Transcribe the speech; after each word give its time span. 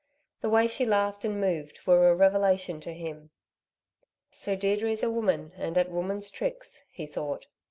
The 0.41 0.49
way 0.49 0.65
she 0.65 0.83
laughed 0.83 1.23
and 1.25 1.39
moved 1.39 1.81
were 1.85 2.09
a 2.09 2.15
revelation 2.15 2.79
to 2.81 2.91
him. 2.91 3.29
"So 4.31 4.55
Deirdre's 4.55 5.03
a 5.03 5.11
woman 5.11 5.51
and 5.55 5.77
at 5.77 5.91
woman's 5.91 6.31
tricks," 6.31 6.83
he 6.89 7.05
thought. 7.05 7.45